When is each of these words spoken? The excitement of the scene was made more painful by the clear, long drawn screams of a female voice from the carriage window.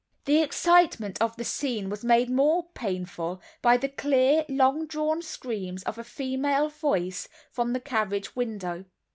The 0.25 0.41
excitement 0.41 1.21
of 1.21 1.35
the 1.35 1.43
scene 1.43 1.87
was 1.87 2.03
made 2.03 2.27
more 2.27 2.69
painful 2.73 3.39
by 3.61 3.77
the 3.77 3.87
clear, 3.87 4.45
long 4.49 4.87
drawn 4.87 5.21
screams 5.21 5.83
of 5.83 5.99
a 5.99 6.03
female 6.03 6.69
voice 6.69 7.27
from 7.51 7.73
the 7.73 7.79
carriage 7.81 8.35
window. 8.35 8.85